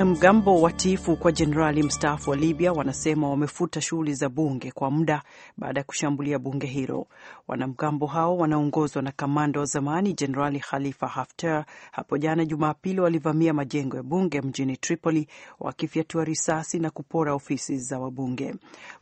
[0.00, 5.22] Wanamgambo watiifu kwa jenerali mstaafu wa Libya wanasema wamefuta shughuli za bunge kwa muda
[5.56, 7.06] baada ya kushambulia bunge hilo.
[7.48, 13.96] Wanamgambo hao wanaongozwa na kamanda wa zamani Jenerali Khalifa Haftar hapo jana Jumapili walivamia majengo
[13.96, 15.28] ya bunge mjini Tripoli
[15.60, 18.54] wakifyatua risasi na kupora ofisi za wabunge.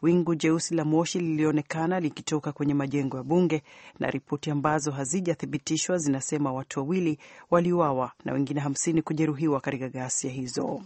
[0.03, 3.63] Wingu jeusi la moshi lilionekana likitoka kwenye majengo ya bunge
[3.99, 7.19] na ripoti ambazo hazijathibitishwa zinasema watu wawili
[7.51, 10.83] waliuawa na wengine hamsini kujeruhiwa katika ghasia hizo.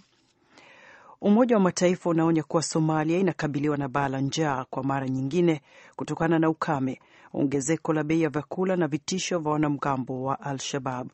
[1.24, 5.60] Umoja wa Mataifa unaonya kuwa Somalia inakabiliwa na baa la njaa kwa mara nyingine
[5.96, 7.00] kutokana na ukame,
[7.32, 11.08] ongezeko la bei ya vyakula na vitisho vya wanamgambo wa Al-Shabab.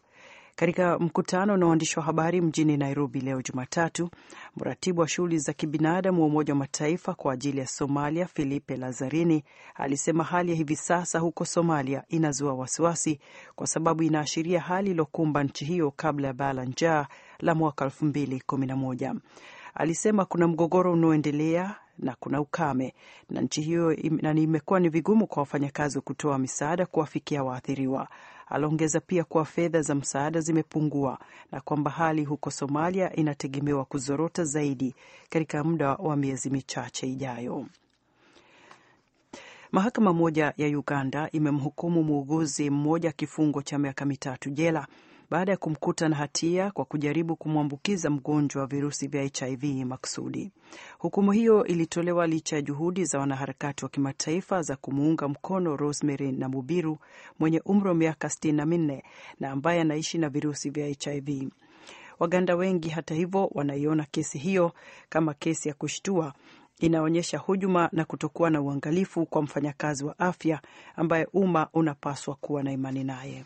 [0.57, 4.11] Katika mkutano na waandishi wa habari mjini Nairobi leo Jumatatu,
[4.57, 9.45] mratibu wa shughuli za kibinadamu wa Umoja wa Mataifa kwa ajili ya Somalia, Filipe Lazarini,
[9.75, 13.21] alisema hali ya hivi sasa huko Somalia inazua wasiwasi
[13.57, 17.07] kwa sababu inaashiria hali iliyokumba nchi hiyo kabla ya baa la njaa
[17.39, 19.15] la mwaka 2011.
[19.79, 22.95] Alisema kuna mgogoro unaoendelea na kuna ukame
[23.31, 28.09] na nchi hiyo na imekuwa ni vigumu kwa wafanyakazi wa kutoa misaada kuwafikia waathiriwa.
[28.49, 31.19] Aliongeza pia kuwa fedha za msaada zimepungua
[31.53, 34.95] na kwamba hali huko Somalia inategemewa kuzorota zaidi
[35.31, 37.67] katika muda wa miezi michache ijayo.
[39.73, 44.87] Mahakama moja ya Uganda imemhukumu muuguzi mmoja kifungo cha miaka mitatu jela
[45.31, 50.53] baada ya kumkuta na hatia kwa kujaribu kumwambukiza mgonjwa wa virusi vya HIV maksudi.
[50.99, 56.99] Hukumu hiyo ilitolewa licha ya juhudi za wanaharakati wa kimataifa za kumuunga mkono Rosemary Namubiru
[57.39, 59.03] mwenye umri wa miaka sitini na minne
[59.41, 61.49] na ambaye anaishi na virusi vya HIV.
[62.19, 64.73] Waganda wengi hata hivyo wanaiona kesi hiyo
[65.09, 66.33] kama kesi ya kushtua
[66.81, 70.61] inaonyesha hujuma na kutokuwa na uangalifu kwa mfanyakazi wa afya
[70.97, 73.45] ambaye umma unapaswa kuwa na imani naye.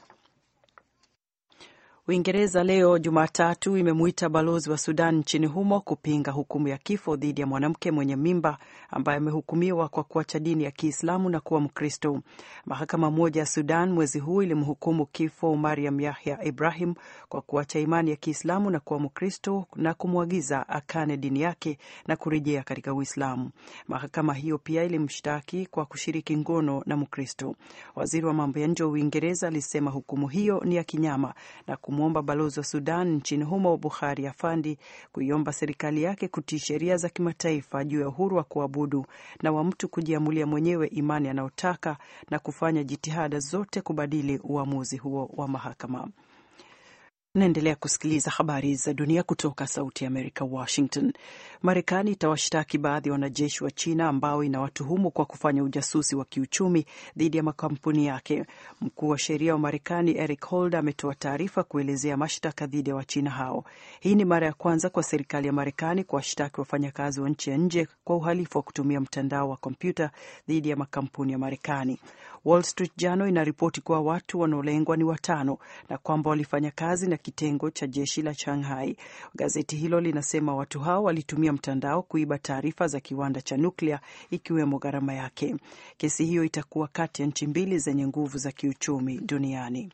[2.09, 7.47] Uingereza leo Jumatatu imemuita balozi wa Sudan nchini humo kupinga hukumu ya kifo dhidi ya
[7.47, 8.59] mwanamke mwenye mimba
[8.91, 12.21] ambaye amehukumiwa kwa kuacha dini ya Kiislamu na kuwa Mkristo.
[12.67, 16.95] Mahakama moja ya Sudan mwezi huu ilimhukumu kifo Mariam Yahya Ibrahim
[17.29, 22.63] kwa kuacha imani ya Kiislamu na kuwa Mkristo na kumwagiza akane dini yake na kurejea
[22.63, 23.51] katika Uislamu.
[23.89, 27.55] Mahakama hiyo pia ilimshtaki kwa kushiriki ngono na Mkristo.
[27.95, 31.35] Waziri wa mambo ya nje wa Uingereza alisema hukumu hiyo ni ya kinyama
[31.67, 34.79] na kumwomba balozi wa Sudan nchini humo Bukhari Afandi
[35.13, 39.07] kuiomba serikali yake kutii sheria za kimataifa juu ya uhuru wa kuabudu
[39.43, 41.97] na wa mtu kujiamulia mwenyewe imani anayotaka
[42.31, 46.09] na kufanya jitihada zote kubadili uamuzi huo wa mahakama.
[47.35, 51.13] Naendelea kusikiliza habari za dunia kutoka Sauti ya Amerika, Washington.
[51.63, 57.37] Marekani itawashtaki baadhi ya wanajeshi wa China ambao inawatuhumu kwa kufanya ujasusi wa kiuchumi dhidi
[57.37, 58.45] ya makampuni yake.
[58.81, 63.65] Mkuu wa sheria wa Marekani Eric Holder ametoa taarifa kuelezea mashtaka dhidi ya Wachina hao.
[64.01, 67.89] Hii ni mara ya kwanza kwa serikali ya Marekani kuwashtaki wafanyakazi wa nchi ya nje
[68.05, 70.11] kwa uhalifu wa kutumia mtandao wa kompyuta
[70.49, 71.99] dhidi ya makampuni ya Marekani.
[72.45, 75.59] Wall Street Journal inaripoti kuwa watu wanaolengwa ni watano
[75.89, 78.97] na kwamba walifanya kazi na kitengo cha jeshi la Shanghai.
[79.35, 85.15] Gazeti hilo linasema watu hao walitumia mtandao kuiba taarifa za kiwanda cha nuklia ikiwemo gharama
[85.15, 85.57] yake.
[85.97, 89.93] Kesi hiyo itakuwa kati ya nchi mbili zenye nguvu za kiuchumi duniani.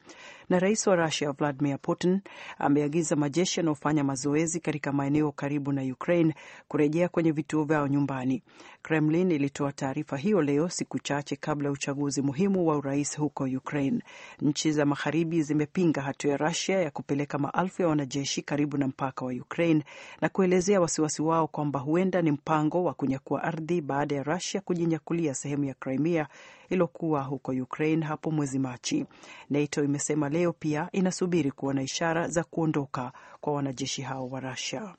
[0.49, 2.21] Na rais wa Rusia Vladimir Putin
[2.59, 6.35] ameagiza majeshi yanayofanya mazoezi katika maeneo karibu na Ukraine
[6.69, 8.43] kurejea kwenye vituo vyao nyumbani.
[8.83, 14.03] Kremlin ilitoa taarifa hiyo leo, siku chache kabla ya uchaguzi muhimu wa urais huko Ukraine.
[14.43, 19.25] Nchi za magharibi zimepinga hatua ya Rusia ya kupeleka maelfu ya wanajeshi karibu na mpaka
[19.25, 19.85] wa Ukraine
[20.21, 25.35] na kuelezea wasiwasi wao kwamba huenda ni mpango wa kunyakua ardhi baada ya Rusia kujinyakulia
[25.35, 26.29] sehemu ya Crimea
[26.69, 29.07] iliyokuwa huko Ukraine hapo mwezi Machi.
[29.51, 34.95] NATO imesema leo pia inasubiri kuona ishara za kuondoka kwa wanajeshi hao wa Rusia.